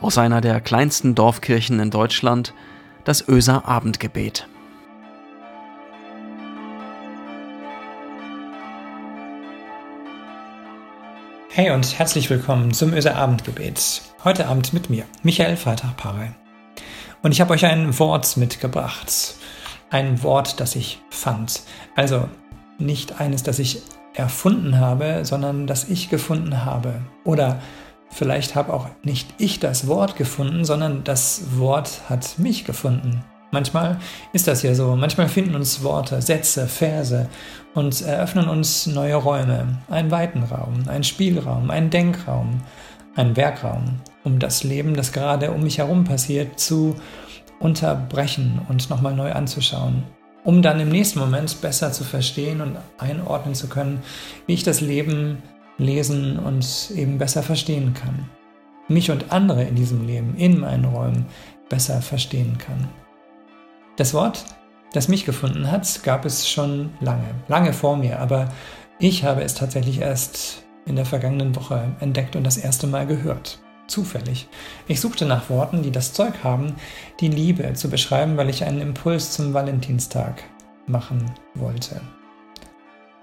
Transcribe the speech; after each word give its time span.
aus 0.00 0.18
einer 0.18 0.40
der 0.40 0.60
kleinsten 0.60 1.14
Dorfkirchen 1.14 1.80
in 1.80 1.90
Deutschland, 1.90 2.52
das 3.04 3.26
Öser 3.28 3.66
Abendgebet. 3.66 4.48
Hey 11.50 11.70
und 11.70 11.98
herzlich 11.98 12.28
willkommen 12.28 12.74
zum 12.74 12.92
Öser 12.92 13.16
Abendgebet. 13.16 14.02
Heute 14.24 14.46
Abend 14.46 14.74
mit 14.74 14.90
mir, 14.90 15.04
Michael 15.22 15.56
Freitag-Pare. 15.56 16.34
Und 17.22 17.32
ich 17.32 17.40
habe 17.40 17.54
euch 17.54 17.64
ein 17.64 17.98
Wort 17.98 18.36
mitgebracht. 18.36 19.36
Ein 19.88 20.22
Wort, 20.22 20.60
das 20.60 20.76
ich 20.76 21.00
fand. 21.08 21.62
Also 21.94 22.28
nicht 22.78 23.20
eines, 23.20 23.42
das 23.42 23.58
ich 23.58 23.80
erfunden 24.12 24.78
habe, 24.78 25.24
sondern 25.24 25.66
das 25.66 25.88
ich 25.88 26.10
gefunden 26.10 26.64
habe. 26.64 27.00
Oder 27.24 27.60
vielleicht 28.10 28.54
habe 28.54 28.72
auch 28.72 28.88
nicht 29.02 29.34
ich 29.38 29.60
das 29.60 29.86
Wort 29.86 30.16
gefunden, 30.16 30.64
sondern 30.64 31.04
das 31.04 31.42
Wort 31.58 32.02
hat 32.08 32.38
mich 32.38 32.64
gefunden. 32.64 33.24
Manchmal 33.52 33.98
ist 34.32 34.48
das 34.48 34.62
ja 34.62 34.74
so. 34.74 34.96
Manchmal 34.96 35.28
finden 35.28 35.54
uns 35.54 35.82
Worte, 35.82 36.20
Sätze, 36.20 36.66
Verse 36.66 37.28
und 37.74 38.02
eröffnen 38.02 38.48
uns 38.48 38.86
neue 38.86 39.14
Räume, 39.14 39.78
einen 39.88 40.10
weiten 40.10 40.42
Raum, 40.42 40.88
einen 40.88 41.04
Spielraum, 41.04 41.70
einen 41.70 41.90
Denkraum, 41.90 42.60
einen 43.14 43.36
Werkraum, 43.36 44.00
um 44.24 44.38
das 44.38 44.64
Leben, 44.64 44.94
das 44.94 45.12
gerade 45.12 45.52
um 45.52 45.62
mich 45.62 45.78
herum 45.78 46.04
passiert, 46.04 46.58
zu 46.58 46.96
unterbrechen 47.60 48.60
und 48.68 48.90
nochmal 48.90 49.14
neu 49.14 49.32
anzuschauen, 49.32 50.02
um 50.44 50.60
dann 50.60 50.80
im 50.80 50.88
nächsten 50.88 51.18
Moment 51.18 51.60
besser 51.60 51.92
zu 51.92 52.04
verstehen 52.04 52.60
und 52.60 52.76
einordnen 52.98 53.54
zu 53.54 53.68
können, 53.68 54.02
wie 54.46 54.54
ich 54.54 54.64
das 54.64 54.80
Leben 54.80 55.42
lesen 55.78 56.38
und 56.38 56.90
eben 56.94 57.18
besser 57.18 57.42
verstehen 57.42 57.94
kann. 57.94 58.28
Mich 58.88 59.10
und 59.10 59.32
andere 59.32 59.64
in 59.64 59.74
diesem 59.74 60.06
Leben, 60.06 60.36
in 60.36 60.60
meinen 60.60 60.84
Räumen 60.84 61.26
besser 61.68 62.00
verstehen 62.00 62.56
kann. 62.58 62.88
Das 63.96 64.14
Wort, 64.14 64.44
das 64.92 65.08
mich 65.08 65.24
gefunden 65.24 65.70
hat, 65.70 66.02
gab 66.02 66.24
es 66.24 66.48
schon 66.48 66.90
lange, 67.00 67.34
lange 67.48 67.72
vor 67.72 67.96
mir, 67.96 68.20
aber 68.20 68.48
ich 68.98 69.24
habe 69.24 69.42
es 69.42 69.54
tatsächlich 69.54 70.00
erst 70.00 70.62
in 70.86 70.96
der 70.96 71.04
vergangenen 71.04 71.56
Woche 71.56 71.92
entdeckt 72.00 72.36
und 72.36 72.44
das 72.44 72.56
erste 72.56 72.86
Mal 72.86 73.06
gehört. 73.06 73.58
Zufällig. 73.88 74.48
Ich 74.88 75.00
suchte 75.00 75.26
nach 75.26 75.48
Worten, 75.48 75.82
die 75.82 75.92
das 75.92 76.12
Zeug 76.12 76.34
haben, 76.42 76.74
die 77.20 77.28
Liebe 77.28 77.72
zu 77.74 77.88
beschreiben, 77.88 78.36
weil 78.36 78.48
ich 78.48 78.64
einen 78.64 78.80
Impuls 78.80 79.32
zum 79.32 79.54
Valentinstag 79.54 80.42
machen 80.86 81.30
wollte. 81.54 82.00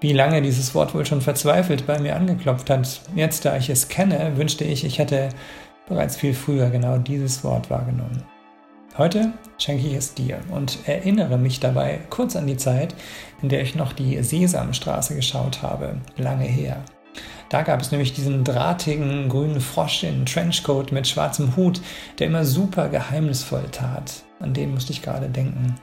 Wie 0.04 0.12
lange 0.12 0.42
dieses 0.42 0.74
Wort 0.74 0.94
wohl 0.94 1.06
schon 1.06 1.22
verzweifelt 1.22 1.86
bei 1.86 1.98
mir 1.98 2.14
angeklopft 2.14 2.68
hat, 2.68 3.00
jetzt 3.16 3.46
da 3.46 3.56
ich 3.56 3.70
es 3.70 3.88
kenne, 3.88 4.32
wünschte 4.36 4.62
ich, 4.62 4.84
ich 4.84 4.98
hätte 4.98 5.30
bereits 5.88 6.14
viel 6.14 6.34
früher 6.34 6.68
genau 6.68 6.98
dieses 6.98 7.42
Wort 7.42 7.70
wahrgenommen. 7.70 8.22
Heute 8.98 9.32
schenke 9.56 9.86
ich 9.86 9.94
es 9.94 10.12
dir 10.12 10.40
und 10.50 10.80
erinnere 10.84 11.38
mich 11.38 11.58
dabei 11.58 12.00
kurz 12.10 12.36
an 12.36 12.46
die 12.46 12.58
Zeit, 12.58 12.94
in 13.40 13.48
der 13.48 13.62
ich 13.62 13.76
noch 13.76 13.94
die 13.94 14.22
Sesamstraße 14.22 15.16
geschaut 15.16 15.62
habe, 15.62 15.96
lange 16.18 16.44
her. 16.44 16.84
Da 17.48 17.62
gab 17.62 17.80
es 17.80 17.90
nämlich 17.90 18.12
diesen 18.12 18.44
drahtigen 18.44 19.30
grünen 19.30 19.62
Frosch 19.62 20.02
in 20.02 20.26
Trenchcoat 20.26 20.92
mit 20.92 21.08
schwarzem 21.08 21.56
Hut, 21.56 21.80
der 22.18 22.26
immer 22.26 22.44
super 22.44 22.90
geheimnisvoll 22.90 23.64
tat. 23.72 24.22
An 24.38 24.52
den 24.52 24.74
musste 24.74 24.92
ich 24.92 25.00
gerade 25.00 25.30
denken. 25.30 25.76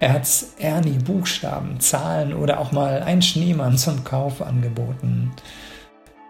Er 0.00 0.14
hat 0.14 0.26
Ernie 0.58 0.98
Buchstaben, 0.98 1.78
Zahlen 1.78 2.32
oder 2.32 2.58
auch 2.58 2.72
mal 2.72 3.02
einen 3.02 3.20
Schneemann 3.20 3.76
zum 3.76 4.02
Kauf 4.02 4.40
angeboten. 4.40 5.30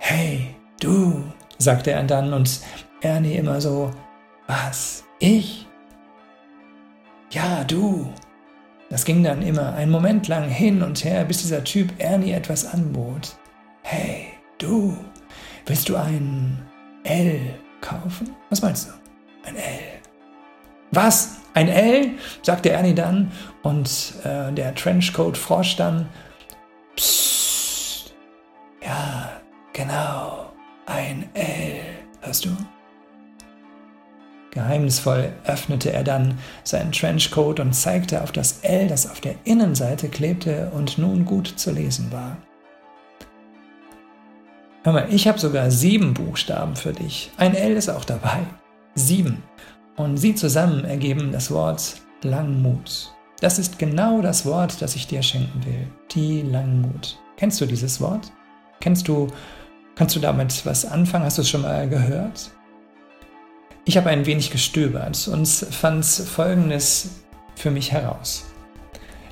Hey, 0.00 0.56
du, 0.80 1.22
sagte 1.56 1.92
er 1.92 2.02
dann 2.02 2.32
und 2.32 2.60
Ernie 3.00 3.36
immer 3.36 3.60
so, 3.60 3.92
was, 4.48 5.04
ich? 5.20 5.68
Ja, 7.30 7.62
du. 7.62 8.12
Das 8.88 9.04
ging 9.04 9.22
dann 9.22 9.40
immer 9.40 9.72
einen 9.74 9.92
Moment 9.92 10.26
lang 10.26 10.48
hin 10.48 10.82
und 10.82 11.04
her, 11.04 11.24
bis 11.24 11.42
dieser 11.42 11.62
Typ 11.62 11.92
Ernie 11.98 12.32
etwas 12.32 12.66
anbot. 12.66 13.36
Hey, 13.82 14.32
du, 14.58 14.96
willst 15.66 15.88
du 15.88 15.94
ein 15.94 16.60
L 17.04 17.38
kaufen? 17.80 18.34
Was 18.48 18.62
meinst 18.62 18.88
du? 18.88 19.48
Ein 19.48 19.54
L. 19.54 19.62
Was? 20.90 21.39
Ein 21.54 21.68
L? 21.68 22.12
sagte 22.42 22.70
Ernie 22.70 22.94
dann 22.94 23.32
und 23.62 24.14
äh, 24.24 24.52
der 24.52 24.74
Trenchcoat 24.74 25.36
Frosch 25.36 25.76
dann. 25.76 26.08
Psst. 26.96 28.14
Ja, 28.82 29.30
genau. 29.72 30.52
Ein 30.86 31.28
L. 31.34 31.80
Hörst 32.22 32.44
du? 32.44 32.50
Geheimnisvoll 34.52 35.32
öffnete 35.44 35.92
er 35.92 36.02
dann 36.02 36.38
seinen 36.64 36.92
Trenchcoat 36.92 37.60
und 37.60 37.72
zeigte 37.72 38.22
auf 38.22 38.32
das 38.32 38.60
L, 38.62 38.88
das 38.88 39.08
auf 39.08 39.20
der 39.20 39.34
Innenseite 39.44 40.08
klebte 40.08 40.70
und 40.74 40.98
nun 40.98 41.24
gut 41.24 41.46
zu 41.46 41.70
lesen 41.70 42.10
war. 42.10 42.36
Hör 44.82 44.92
mal, 44.92 45.08
ich 45.10 45.28
habe 45.28 45.38
sogar 45.38 45.70
sieben 45.70 46.14
Buchstaben 46.14 46.74
für 46.74 46.92
dich. 46.92 47.30
Ein 47.36 47.54
L 47.54 47.72
ist 47.72 47.90
auch 47.90 48.04
dabei. 48.04 48.38
Sieben. 48.94 49.42
Und 50.00 50.16
sie 50.16 50.34
zusammen 50.34 50.86
ergeben 50.86 51.30
das 51.30 51.50
Wort 51.50 52.00
Langmut. 52.22 53.12
Das 53.40 53.58
ist 53.58 53.78
genau 53.78 54.22
das 54.22 54.46
Wort, 54.46 54.80
das 54.80 54.96
ich 54.96 55.06
dir 55.06 55.22
schenken 55.22 55.62
will. 55.66 55.86
Die 56.12 56.40
Langmut. 56.40 57.18
Kennst 57.36 57.60
du 57.60 57.66
dieses 57.66 58.00
Wort? 58.00 58.32
Kennst 58.80 59.08
du, 59.08 59.26
kannst 59.96 60.16
du 60.16 60.20
damit 60.20 60.64
was 60.64 60.86
anfangen? 60.86 61.26
Hast 61.26 61.36
du 61.36 61.42
es 61.42 61.50
schon 61.50 61.60
mal 61.60 61.86
gehört? 61.86 62.50
Ich 63.84 63.98
habe 63.98 64.08
ein 64.08 64.24
wenig 64.24 64.50
gestöbert 64.50 65.28
und 65.28 65.46
fand 65.46 66.06
Folgendes 66.06 67.20
für 67.54 67.70
mich 67.70 67.92
heraus. 67.92 68.46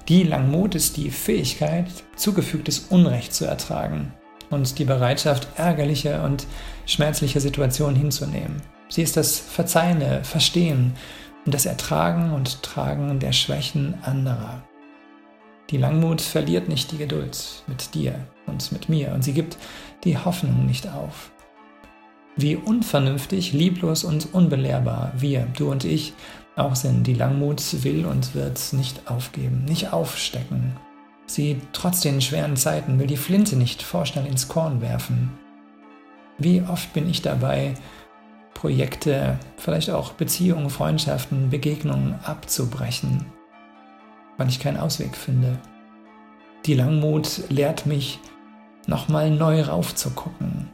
Die 0.06 0.22
Langmut 0.22 0.74
ist 0.74 0.98
die 0.98 1.10
Fähigkeit, 1.10 1.86
zugefügtes 2.14 2.88
Unrecht 2.90 3.32
zu 3.32 3.46
ertragen 3.46 4.12
und 4.50 4.78
die 4.78 4.84
Bereitschaft, 4.84 5.48
ärgerliche 5.56 6.20
und 6.20 6.46
schmerzliche 6.84 7.40
Situationen 7.40 7.96
hinzunehmen. 7.96 8.60
Sie 8.88 9.02
ist 9.02 9.16
das 9.16 9.38
verzeihende 9.38 10.24
Verstehen 10.24 10.94
und 11.44 11.54
das 11.54 11.66
Ertragen 11.66 12.32
und 12.32 12.62
Tragen 12.62 13.18
der 13.20 13.32
Schwächen 13.32 13.94
anderer. 14.02 14.62
Die 15.70 15.76
Langmut 15.76 16.20
verliert 16.20 16.68
nicht 16.68 16.92
die 16.92 16.98
Geduld 16.98 17.62
mit 17.66 17.94
dir 17.94 18.14
und 18.46 18.72
mit 18.72 18.88
mir 18.88 19.12
und 19.12 19.22
sie 19.22 19.34
gibt 19.34 19.58
die 20.04 20.16
Hoffnung 20.16 20.64
nicht 20.66 20.88
auf 20.88 21.30
wie 22.38 22.54
unvernünftig, 22.54 23.52
lieblos 23.52 24.04
und 24.04 24.32
unbelehrbar 24.32 25.12
wir, 25.16 25.48
du 25.56 25.70
und 25.70 25.84
ich, 25.84 26.14
auch 26.54 26.76
sind. 26.76 27.06
Die 27.06 27.14
Langmut 27.14 27.82
will 27.82 28.06
und 28.06 28.34
wird 28.34 28.72
nicht 28.72 29.10
aufgeben, 29.10 29.64
nicht 29.64 29.92
aufstecken. 29.92 30.76
Sie 31.26 31.60
trotz 31.72 32.00
den 32.00 32.20
schweren 32.20 32.56
Zeiten 32.56 32.98
will 32.98 33.08
die 33.08 33.16
Flinte 33.16 33.56
nicht 33.56 33.82
vorschnell 33.82 34.26
ins 34.26 34.48
Korn 34.48 34.80
werfen. 34.80 35.32
Wie 36.38 36.62
oft 36.62 36.92
bin 36.92 37.10
ich 37.10 37.22
dabei, 37.22 37.74
Projekte, 38.58 39.38
vielleicht 39.56 39.90
auch 39.90 40.14
Beziehungen, 40.14 40.68
Freundschaften, 40.68 41.48
Begegnungen 41.48 42.18
abzubrechen, 42.24 43.24
weil 44.36 44.48
ich 44.48 44.58
keinen 44.58 44.78
Ausweg 44.78 45.16
finde. 45.16 45.60
Die 46.66 46.74
Langmut 46.74 47.48
lehrt 47.50 47.86
mich, 47.86 48.18
nochmal 48.88 49.30
neu 49.30 49.62
raufzugucken, 49.62 50.68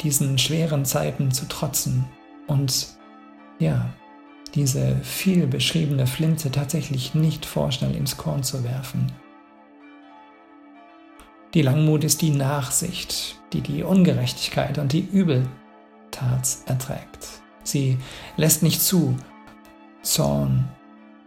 diesen 0.00 0.38
schweren 0.38 0.84
Zeiten 0.84 1.30
zu 1.30 1.46
trotzen 1.46 2.04
und 2.48 2.88
ja, 3.60 3.90
diese 4.56 4.96
viel 5.04 5.46
beschriebene 5.46 6.08
Flinte 6.08 6.50
tatsächlich 6.50 7.14
nicht 7.14 7.46
vorschnell 7.46 7.94
ins 7.94 8.16
Korn 8.16 8.42
zu 8.42 8.64
werfen. 8.64 9.06
Die 11.54 11.62
Langmut 11.62 12.02
ist 12.02 12.22
die 12.22 12.30
Nachsicht, 12.30 13.36
die 13.52 13.60
die 13.60 13.84
Ungerechtigkeit 13.84 14.78
und 14.78 14.92
die 14.92 15.06
Übeltat 16.20 16.58
erträgt. 16.66 17.28
Sie 17.62 17.98
lässt 18.36 18.62
nicht 18.62 18.80
zu 18.80 19.16
Zorn 20.02 20.68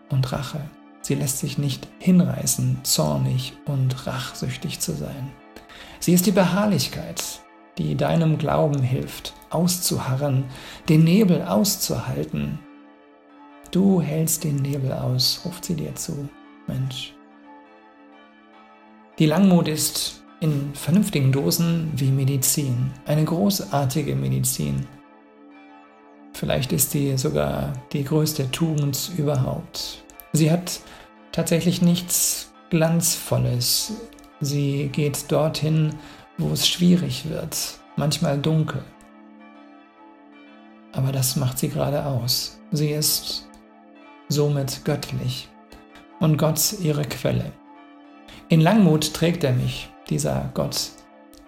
und 0.10 0.32
Rache. 0.32 0.62
Sie 1.02 1.16
lässt 1.16 1.40
sich 1.40 1.58
nicht 1.58 1.88
hinreißen, 2.00 2.80
zornig 2.84 3.54
und 3.66 4.08
rachsüchtig 4.08 4.80
zu 4.80 4.94
sein. 4.94 5.32
Sie 6.00 6.14
ist 6.14 6.26
die 6.26 6.32
Beharrlichkeit, 6.32 7.42
die 7.78 7.96
deinem 7.96 8.38
Glauben 8.38 8.82
hilft, 8.82 9.34
auszuharren, 9.50 10.46
den 10.90 11.04
Nebel 11.04 11.42
auszuhalten. 11.44 12.60
Du 13.72 14.02
hältst 14.02 14.44
den 14.44 14.58
Nebel 14.58 14.94
aus, 14.94 15.42
ruft 15.46 15.66
sie 15.66 15.76
dir 15.76 15.94
zu, 15.96 16.30
Mensch. 16.68 17.14
Die 19.20 19.26
Langmut 19.26 19.68
ist 19.68 20.23
in 20.44 20.76
vernünftigen 20.76 21.32
Dosen 21.32 21.90
wie 21.96 22.12
Medizin, 22.12 22.92
eine 23.06 23.24
großartige 23.24 24.14
Medizin. 24.14 24.86
Vielleicht 26.34 26.74
ist 26.74 26.92
sie 26.92 27.18
sogar 27.18 27.72
die 27.94 28.04
größte 28.04 28.52
Tugend 28.52 29.12
überhaupt. 29.18 30.04
Sie 30.34 30.52
hat 30.52 30.82
tatsächlich 31.32 31.82
nichts 31.82 32.52
Glanzvolles. 32.70 33.94
Sie 34.42 34.90
geht 34.92 35.32
dorthin, 35.32 35.96
wo 36.38 36.52
es 36.52 36.68
schwierig 36.68 37.30
wird, 37.30 37.80
manchmal 37.96 38.38
dunkel. 38.38 38.84
Aber 40.92 41.14
das 41.14 41.38
macht 41.38 41.58
sie 41.58 41.70
gerade 41.70 42.06
aus. 42.06 42.60
Sie 42.72 42.90
ist 42.90 43.48
somit 44.28 44.84
göttlich 44.84 45.48
und 46.20 46.36
Gott 46.36 46.74
ihre 46.82 47.04
Quelle. 47.04 47.54
In 48.50 48.60
Langmut 48.60 49.14
trägt 49.14 49.46
er 49.46 49.54
mich, 49.54 49.93
dieser 50.10 50.50
Gott 50.54 50.92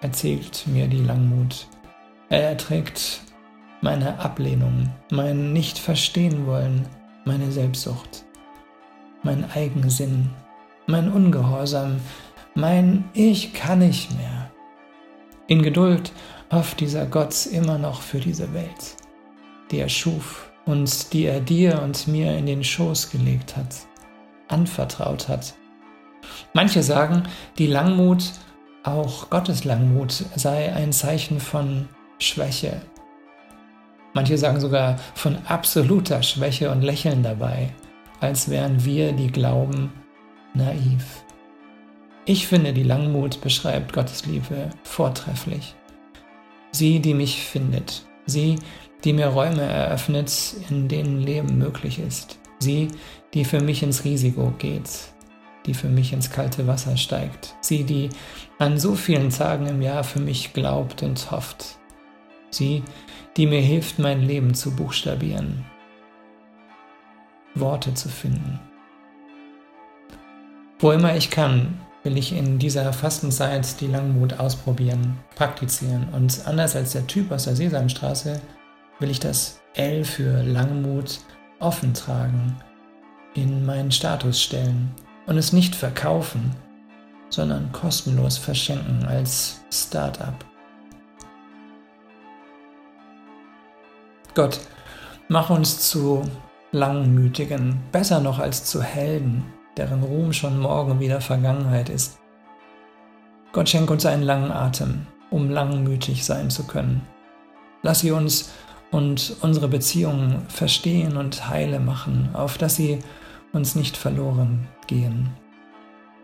erzählt 0.02 0.66
mir 0.68 0.88
die 0.88 1.04
Langmut. 1.04 1.68
Er 2.30 2.50
erträgt 2.50 3.22
meine 3.82 4.20
Ablehnung, 4.20 4.90
mein 5.12 5.54
Nicht-Verstehen 5.54 6.48
wollen, 6.48 6.88
meine 7.26 7.52
Selbstsucht, 7.52 8.26
mein 9.24 9.50
Eigensinn, 9.52 10.30
mein 10.88 11.12
Ungehorsam, 11.12 11.98
mein 12.54 13.06
Ich 13.14 13.54
kann 13.54 13.80
nicht 13.80 14.16
mehr. 14.18 14.52
In 15.48 15.62
Geduld 15.62 16.12
hofft 16.52 16.80
dieser 16.80 17.06
Gott 17.06 17.46
immer 17.48 17.78
noch 17.78 18.02
für 18.02 18.20
diese 18.20 18.54
Welt, 18.54 18.96
die 19.72 19.80
er 19.80 19.90
schuf 19.90 20.52
und 20.66 21.14
die 21.14 21.26
er 21.26 21.42
dir 21.42 21.82
und 21.82 22.08
mir 22.08 22.36
in 22.38 22.46
den 22.46 22.64
Schoß 22.64 23.12
gelegt 23.12 23.56
hat, 23.56 23.76
anvertraut 24.48 25.28
hat. 25.28 25.54
Manche 26.54 26.84
sagen, 26.84 27.24
die 27.58 27.68
Langmut, 27.68 28.32
auch 28.84 29.30
Gottes 29.30 29.64
Langmut, 29.64 30.26
sei 30.36 30.74
ein 30.74 30.94
Zeichen 30.94 31.40
von 31.40 31.88
Schwäche. 32.20 32.82
Manche 34.14 34.38
sagen 34.38 34.60
sogar 34.60 34.98
von 35.14 35.38
absoluter 35.46 36.24
Schwäche 36.24 36.72
und 36.72 36.82
lächeln 36.82 37.22
dabei, 37.22 37.74
als 38.22 38.50
wären 38.50 38.86
wir, 38.86 39.12
die 39.12 39.28
glauben, 39.28 39.92
naiv. 40.54 41.26
Ich 42.26 42.48
finde, 42.48 42.74
die 42.74 42.84
Langmut 42.84 43.42
beschreibt 43.42 43.94
Gottes 43.94 44.26
Liebe 44.26 44.70
vortrefflich. 44.84 45.76
Sie, 46.72 47.00
die 47.00 47.14
mich 47.14 47.44
findet. 47.44 48.06
Sie, 48.26 48.58
die 49.04 49.14
mir 49.14 49.28
Räume 49.28 49.62
eröffnet, 49.62 50.56
in 50.70 50.88
denen 50.88 51.22
Leben 51.22 51.58
möglich 51.58 52.00
ist. 52.00 52.40
Sie, 52.60 52.88
die 53.34 53.46
für 53.46 53.62
mich 53.62 53.84
ins 53.84 54.06
Risiko 54.06 54.52
geht, 54.58 54.90
die 55.66 55.74
für 55.74 55.88
mich 55.88 56.14
ins 56.14 56.32
kalte 56.32 56.68
Wasser 56.68 56.98
steigt. 56.98 57.56
Sie, 57.62 57.84
die 57.84 58.10
an 58.60 58.80
so 58.80 58.96
vielen 58.96 59.30
Tagen 59.30 59.68
im 59.68 59.82
Jahr 59.82 60.04
für 60.04 60.20
mich 60.20 60.54
glaubt 60.54 61.04
und 61.04 61.32
hofft. 61.32 61.78
Sie, 62.50 62.84
die 63.38 63.48
mir 63.48 63.62
hilft, 63.62 64.00
mein 64.00 64.22
Leben 64.22 64.54
zu 64.54 64.76
buchstabieren, 64.76 65.66
Worte 67.54 67.94
zu 67.94 68.10
finden. 68.10 68.60
Wo 70.80 70.92
immer 70.92 71.16
ich 71.16 71.30
kann, 71.30 71.80
will 72.04 72.18
ich 72.18 72.32
in 72.34 72.60
dieser 72.60 72.94
Fastenzeit 72.94 73.82
die 73.82 73.88
Langmut 73.88 74.40
ausprobieren, 74.40 75.18
praktizieren. 75.36 76.08
Und 76.14 76.46
anders 76.46 76.76
als 76.76 76.92
der 76.92 77.08
Typ 77.08 77.32
aus 77.32 77.46
der 77.46 77.56
Sesamstraße 77.56 78.40
will 79.00 79.10
ich 79.10 79.20
das 79.20 79.60
L 79.74 80.06
für 80.06 80.44
Langmut 80.44 81.20
offen 81.60 81.94
tragen, 81.94 82.56
in 83.34 83.66
meinen 83.66 83.92
Status 83.92 84.42
stellen 84.42 84.94
und 85.26 85.38
es 85.38 85.54
nicht 85.54 85.76
verkaufen, 85.76 86.56
sondern 87.30 87.72
kostenlos 87.72 88.38
verschenken 88.38 89.06
als 89.06 89.62
Start-up. 89.72 90.46
Gott, 94.34 94.60
mach 95.28 95.50
uns 95.50 95.90
zu 95.90 96.24
Langmütigen, 96.72 97.80
besser 97.92 98.20
noch 98.20 98.40
als 98.40 98.66
zu 98.66 98.82
Helden, 98.84 99.46
deren 99.78 100.04
Ruhm 100.04 100.34
schon 100.34 100.60
morgen 100.60 101.00
wieder 101.00 101.22
Vergangenheit 101.22 101.90
ist. 101.90 102.20
Gott 103.54 103.70
schenk 103.70 103.90
uns 103.90 104.06
einen 104.06 104.24
langen 104.24 104.52
Atem, 104.52 105.08
um 105.30 105.50
langmütig 105.50 106.26
sein 106.26 106.50
zu 106.50 106.64
können. 106.64 107.02
Lass 107.82 108.02
sie 108.02 108.12
uns 108.12 108.52
und 108.92 109.38
unsere 109.42 109.70
Beziehungen 109.70 110.48
verstehen 110.50 111.16
und 111.16 111.48
heile 111.50 111.80
machen, 111.80 112.30
auf 112.34 112.58
dass 112.58 112.76
sie 112.76 113.00
uns 113.54 113.76
nicht 113.76 113.96
verloren 113.96 114.68
gehen. 114.88 115.30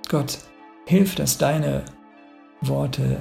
Gott, 0.10 0.40
hilf, 0.86 1.16
dass 1.16 1.38
deine 1.38 1.84
Worte 2.62 3.18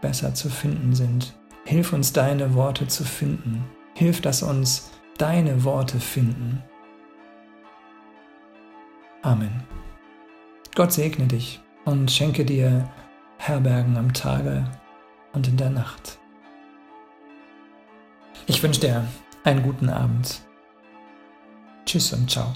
besser 0.00 0.34
zu 0.34 0.48
finden 0.48 0.94
sind. 0.94 1.34
Hilf 1.64 1.92
uns, 1.92 2.12
deine 2.12 2.54
Worte 2.54 2.88
zu 2.88 3.04
finden. 3.04 3.64
Hilf, 3.94 4.20
dass 4.20 4.42
uns 4.42 4.90
deine 5.18 5.64
Worte 5.64 6.00
finden. 6.00 6.62
Amen. 9.22 9.62
Gott 10.74 10.92
segne 10.92 11.26
dich 11.26 11.60
und 11.84 12.10
schenke 12.10 12.44
dir 12.44 12.88
Herbergen 13.36 13.96
am 13.96 14.12
Tage 14.14 14.64
und 15.32 15.46
in 15.48 15.56
der 15.56 15.70
Nacht. 15.70 16.18
Ich 18.46 18.62
wünsche 18.62 18.80
dir 18.80 19.04
einen 19.44 19.62
guten 19.62 19.90
Abend. 19.90 20.40
Tschüss 21.84 22.12
und 22.12 22.30
ciao. 22.30 22.52